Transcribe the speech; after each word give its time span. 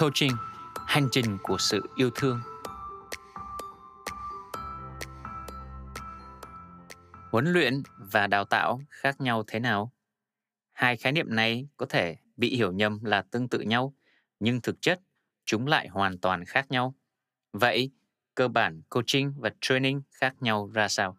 Coaching, 0.00 0.32
hành 0.86 1.08
trình 1.12 1.38
của 1.42 1.58
sự 1.58 1.82
yêu 1.96 2.10
thương. 2.14 2.40
Huấn 7.30 7.52
luyện 7.52 7.82
và 7.98 8.26
đào 8.26 8.44
tạo 8.44 8.80
khác 8.90 9.20
nhau 9.20 9.44
thế 9.46 9.60
nào? 9.60 9.92
Hai 10.72 10.96
khái 10.96 11.12
niệm 11.12 11.26
này 11.28 11.68
có 11.76 11.86
thể 11.86 12.16
bị 12.36 12.56
hiểu 12.56 12.72
nhầm 12.72 13.04
là 13.04 13.22
tương 13.22 13.48
tự 13.48 13.60
nhau, 13.60 13.94
nhưng 14.40 14.60
thực 14.60 14.82
chất 14.82 15.00
chúng 15.44 15.66
lại 15.66 15.88
hoàn 15.88 16.18
toàn 16.18 16.44
khác 16.44 16.70
nhau. 16.70 16.94
Vậy, 17.52 17.90
cơ 18.34 18.48
bản 18.48 18.82
coaching 18.88 19.34
và 19.38 19.50
training 19.60 20.02
khác 20.10 20.34
nhau 20.40 20.70
ra 20.74 20.88
sao? 20.88 21.16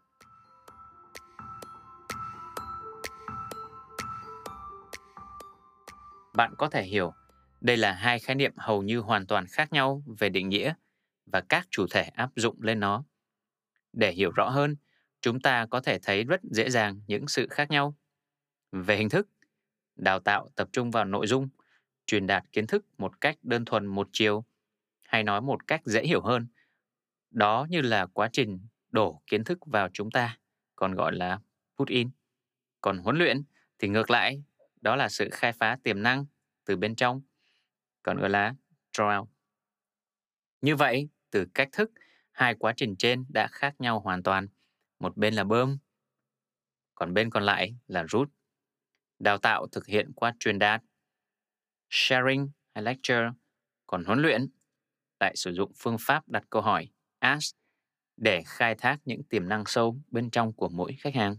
Bạn 6.34 6.54
có 6.58 6.70
thể 6.70 6.84
hiểu 6.84 7.14
đây 7.62 7.78
là 7.78 7.92
hai 7.92 8.20
khái 8.20 8.36
niệm 8.36 8.54
hầu 8.58 8.84
như 8.84 9.00
hoàn 9.00 9.28
toàn 9.28 9.48
khác 9.48 9.74
nhau 9.74 10.04
về 10.20 10.30
định 10.30 10.50
nghĩa 10.50 10.74
và 11.26 11.42
các 11.50 11.68
chủ 11.70 11.86
thể 11.90 12.04
áp 12.04 12.30
dụng 12.36 12.62
lên 12.62 12.80
nó. 12.80 13.04
Để 13.94 14.12
hiểu 14.12 14.32
rõ 14.32 14.50
hơn, 14.50 14.76
chúng 15.22 15.40
ta 15.40 15.66
có 15.66 15.82
thể 15.82 16.00
thấy 16.00 16.24
rất 16.24 16.42
dễ 16.44 16.70
dàng 16.70 17.02
những 17.08 17.28
sự 17.28 17.48
khác 17.50 17.72
nhau. 17.72 17.96
Về 18.72 18.98
hình 18.98 19.10
thức, 19.10 19.28
đào 19.96 20.20
tạo 20.20 20.48
tập 20.56 20.70
trung 20.72 20.92
vào 20.92 21.06
nội 21.06 21.28
dung, 21.28 21.50
truyền 22.06 22.28
đạt 22.28 22.52
kiến 22.52 22.68
thức 22.68 22.86
một 22.98 23.22
cách 23.22 23.38
đơn 23.42 23.66
thuần 23.66 23.86
một 23.86 24.10
chiều, 24.12 24.46
hay 25.02 25.24
nói 25.24 25.42
một 25.42 25.68
cách 25.68 25.82
dễ 25.86 26.04
hiểu 26.04 26.22
hơn. 26.22 26.48
Đó 27.32 27.68
như 27.70 27.82
là 27.82 28.06
quá 28.06 28.30
trình 28.34 28.60
đổ 28.92 29.22
kiến 29.28 29.44
thức 29.44 29.66
vào 29.66 29.90
chúng 29.94 30.12
ta, 30.12 30.38
còn 30.76 30.96
gọi 30.96 31.16
là 31.16 31.40
put 31.78 31.88
in. 31.88 32.10
Còn 32.82 32.98
huấn 32.98 33.18
luyện 33.18 33.44
thì 33.80 33.88
ngược 33.88 34.10
lại, 34.10 34.44
đó 34.82 34.96
là 34.96 35.10
sự 35.10 35.30
khai 35.32 35.52
phá 35.52 35.78
tiềm 35.84 36.04
năng 36.04 36.26
từ 36.66 36.78
bên 36.78 36.96
trong, 36.96 37.22
còn 38.04 38.18
gọi 38.18 38.30
là 38.30 38.54
draw. 38.94 39.26
Như 40.62 40.76
vậy, 40.76 41.10
từ 41.32 41.46
cách 41.54 41.70
thức, 41.72 41.92
hai 42.32 42.56
quá 42.56 42.74
trình 42.78 42.96
trên 42.96 43.26
đã 43.30 43.48
khác 43.52 43.76
nhau 43.80 44.00
hoàn 44.00 44.24
toàn. 44.24 44.48
Một 45.00 45.18
bên 45.18 45.34
là 45.34 45.44
bơm, 45.44 45.78
còn 46.96 47.14
bên 47.14 47.30
còn 47.30 47.44
lại 47.44 47.76
là 47.88 48.04
rút. 48.04 48.30
Đào 49.20 49.38
tạo 49.38 49.68
thực 49.68 49.86
hiện 49.86 50.12
qua 50.16 50.34
truyền 50.40 50.60
đạt, 50.60 50.82
sharing 51.90 52.50
hay 52.74 52.84
lecture, 52.84 53.30
còn 53.88 54.04
huấn 54.06 54.22
luyện 54.22 54.48
lại 55.20 55.36
sử 55.36 55.54
dụng 55.54 55.72
phương 55.78 55.98
pháp 56.00 56.30
đặt 56.30 56.44
câu 56.50 56.62
hỏi 56.62 56.90
ask 57.20 57.56
để 58.18 58.44
khai 58.46 58.76
thác 58.76 58.98
những 59.06 59.24
tiềm 59.24 59.50
năng 59.50 59.64
sâu 59.66 59.98
bên 60.08 60.30
trong 60.30 60.54
của 60.54 60.70
mỗi 60.70 60.96
khách 61.00 61.16
hàng. 61.16 61.36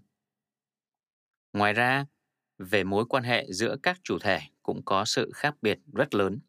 Ngoài 1.52 1.72
ra, 1.72 2.06
về 2.58 2.84
mối 2.84 3.05
quan 3.08 3.22
hệ 3.22 3.47
giữa 3.52 3.77
các 3.83 3.98
chủ 4.02 4.19
thể 4.19 4.41
cũng 4.62 4.84
có 4.84 5.05
sự 5.05 5.30
khác 5.34 5.55
biệt 5.62 5.78
rất 5.92 6.14
lớn. 6.14 6.41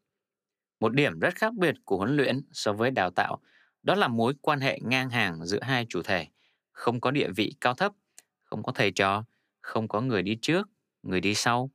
Một 0.82 0.94
điểm 0.94 1.18
rất 1.18 1.34
khác 1.34 1.54
biệt 1.54 1.74
của 1.84 1.96
huấn 1.96 2.16
luyện 2.16 2.40
so 2.52 2.72
với 2.72 2.90
đào 2.90 3.10
tạo 3.10 3.38
đó 3.82 3.94
là 3.94 4.08
mối 4.08 4.34
quan 4.40 4.60
hệ 4.60 4.78
ngang 4.82 5.10
hàng 5.10 5.46
giữa 5.46 5.58
hai 5.62 5.86
chủ 5.88 6.02
thể, 6.02 6.26
không 6.72 7.00
có 7.00 7.10
địa 7.10 7.28
vị 7.36 7.54
cao 7.60 7.74
thấp, 7.74 7.92
không 8.44 8.62
có 8.62 8.72
thầy 8.72 8.90
trò, 8.90 9.24
không 9.60 9.88
có 9.88 10.00
người 10.00 10.22
đi 10.22 10.38
trước, 10.42 10.68
người 11.02 11.20
đi 11.20 11.34
sau. 11.34 11.70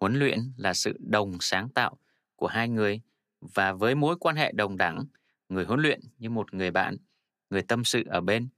Huấn 0.00 0.14
luyện 0.14 0.52
là 0.56 0.74
sự 0.74 0.96
đồng 1.00 1.36
sáng 1.40 1.68
tạo 1.68 1.96
của 2.36 2.46
hai 2.46 2.68
người 2.68 3.00
và 3.40 3.72
với 3.72 3.94
mối 3.94 4.16
quan 4.20 4.36
hệ 4.36 4.52
đồng 4.52 4.76
đẳng, 4.76 5.04
người 5.48 5.64
huấn 5.64 5.80
luyện 5.80 6.00
như 6.18 6.30
một 6.30 6.54
người 6.54 6.70
bạn, 6.70 6.96
người 7.50 7.62
tâm 7.62 7.84
sự 7.84 8.04
ở 8.06 8.20
bên, 8.20 8.48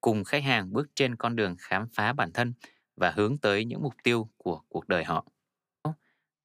cùng 0.00 0.24
khách 0.24 0.42
hàng 0.42 0.72
bước 0.72 0.88
trên 0.94 1.16
con 1.16 1.36
đường 1.36 1.56
khám 1.58 1.88
phá 1.92 2.12
bản 2.12 2.32
thân 2.32 2.52
và 2.96 3.10
hướng 3.16 3.38
tới 3.38 3.64
những 3.64 3.82
mục 3.82 3.94
tiêu 4.02 4.28
của 4.36 4.60
cuộc 4.68 4.88
đời 4.88 5.04
họ. 5.04 5.26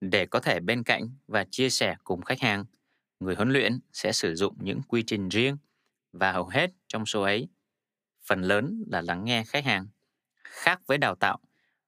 Để 0.01 0.25
có 0.25 0.39
thể 0.39 0.59
bên 0.59 0.83
cạnh 0.83 1.09
và 1.27 1.45
chia 1.51 1.69
sẻ 1.69 1.95
cùng 2.03 2.21
khách 2.21 2.39
hàng, 2.39 2.65
người 3.21 3.35
huấn 3.35 3.49
luyện 3.49 3.79
sẽ 3.93 4.11
sử 4.11 4.35
dụng 4.35 4.57
những 4.59 4.81
quy 4.87 5.03
trình 5.07 5.29
riêng 5.29 5.57
và 6.11 6.31
hầu 6.31 6.47
hết 6.47 6.71
trong 6.87 7.05
số 7.05 7.21
ấy, 7.21 7.47
phần 8.25 8.41
lớn 8.41 8.83
là 8.87 9.01
lắng 9.01 9.25
nghe 9.25 9.43
khách 9.43 9.65
hàng. 9.65 9.87
Khác 10.43 10.81
với 10.87 10.97
đào 10.97 11.15
tạo, 11.15 11.39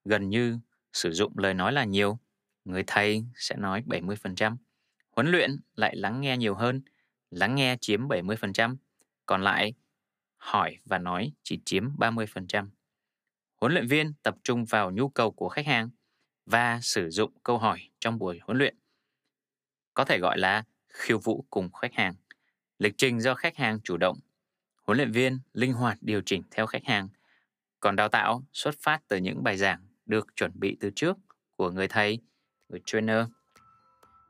gần 0.04 0.28
như 0.28 0.58
sử 0.92 1.12
dụng 1.12 1.38
lời 1.38 1.54
nói 1.54 1.72
là 1.72 1.84
nhiều, 1.84 2.18
người 2.64 2.84
thầy 2.86 3.24
sẽ 3.36 3.56
nói 3.56 3.82
70%, 3.86 4.56
huấn 5.10 5.26
luyện 5.30 5.60
lại 5.76 5.96
lắng 5.96 6.20
nghe 6.20 6.36
nhiều 6.36 6.54
hơn, 6.54 6.82
lắng 7.30 7.54
nghe 7.54 7.76
chiếm 7.80 8.08
70%, 8.08 8.76
còn 9.26 9.42
lại 9.42 9.74
hỏi 10.36 10.78
và 10.84 10.98
nói 10.98 11.32
chỉ 11.42 11.60
chiếm 11.64 11.96
30%. 11.96 12.68
Huấn 13.60 13.72
luyện 13.72 13.86
viên 13.86 14.12
tập 14.22 14.36
trung 14.42 14.64
vào 14.64 14.90
nhu 14.90 15.08
cầu 15.08 15.30
của 15.30 15.48
khách 15.48 15.66
hàng 15.66 15.90
và 16.46 16.80
sử 16.82 17.10
dụng 17.10 17.32
câu 17.42 17.58
hỏi 17.58 17.90
trong 17.98 18.18
buổi 18.18 18.40
huấn 18.42 18.58
luyện. 18.58 18.76
Có 19.94 20.04
thể 20.04 20.18
gọi 20.18 20.38
là 20.38 20.64
khiêu 20.94 21.18
vũ 21.18 21.44
cùng 21.50 21.72
khách 21.72 21.94
hàng. 21.94 22.14
Lịch 22.78 22.94
trình 22.98 23.20
do 23.20 23.34
khách 23.34 23.56
hàng 23.56 23.80
chủ 23.84 23.96
động. 23.96 24.18
Huấn 24.86 24.96
luyện 24.96 25.12
viên 25.12 25.38
linh 25.52 25.72
hoạt 25.72 25.98
điều 26.00 26.20
chỉnh 26.26 26.42
theo 26.50 26.66
khách 26.66 26.84
hàng. 26.84 27.08
Còn 27.80 27.96
đào 27.96 28.08
tạo 28.08 28.42
xuất 28.52 28.74
phát 28.82 29.00
từ 29.08 29.16
những 29.16 29.42
bài 29.42 29.56
giảng 29.56 29.80
được 30.06 30.26
chuẩn 30.36 30.50
bị 30.54 30.76
từ 30.80 30.90
trước 30.96 31.16
của 31.56 31.70
người 31.70 31.88
thầy, 31.88 32.18
người 32.68 32.80
trainer. 32.84 33.24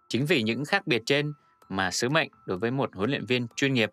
Chính 0.09 0.27
vì 0.27 0.43
những 0.43 0.65
khác 0.65 0.87
biệt 0.87 1.03
trên 1.07 1.33
mà 1.69 1.91
sứ 1.91 2.09
mệnh 2.09 2.31
đối 2.47 2.59
với 2.59 2.71
một 2.71 2.95
huấn 2.95 3.11
luyện 3.11 3.27
viên 3.27 3.47
chuyên 3.57 3.73
nghiệp 3.73 3.91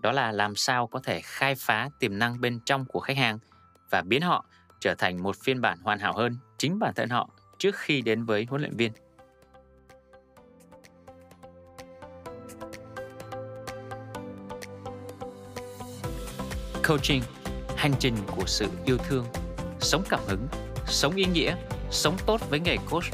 đó 0.00 0.12
là 0.12 0.32
làm 0.32 0.56
sao 0.56 0.86
có 0.86 1.00
thể 1.04 1.20
khai 1.24 1.54
phá 1.54 1.88
tiềm 2.00 2.18
năng 2.18 2.40
bên 2.40 2.60
trong 2.66 2.84
của 2.84 3.00
khách 3.00 3.16
hàng 3.16 3.38
và 3.90 4.02
biến 4.02 4.22
họ 4.22 4.44
trở 4.80 4.94
thành 4.94 5.22
một 5.22 5.36
phiên 5.44 5.60
bản 5.60 5.78
hoàn 5.78 5.98
hảo 5.98 6.12
hơn 6.12 6.36
chính 6.58 6.78
bản 6.78 6.94
thân 6.94 7.08
họ 7.08 7.30
trước 7.58 7.76
khi 7.76 8.02
đến 8.02 8.24
với 8.24 8.44
huấn 8.44 8.60
luyện 8.60 8.76
viên. 8.76 8.92
Coaching, 16.88 17.22
hành 17.76 17.92
trình 17.98 18.14
của 18.36 18.42
sự 18.46 18.66
yêu 18.84 18.98
thương, 19.08 19.26
sống 19.80 20.04
cảm 20.08 20.20
hứng, 20.26 20.48
sống 20.86 21.16
ý 21.16 21.24
nghĩa, 21.24 21.56
sống 21.90 22.16
tốt 22.26 22.40
với 22.50 22.60
nghề 22.60 22.76
coach. 22.90 23.04